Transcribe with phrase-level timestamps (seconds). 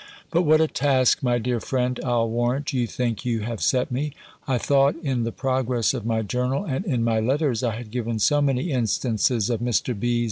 [0.31, 4.13] But what a task, my dear friend, I'll warrant, you think you have set me!
[4.47, 8.17] I thought, in the progress of my journal, and in my letters, I had given
[8.17, 9.93] so many instances of Mr.
[9.99, 10.19] B.'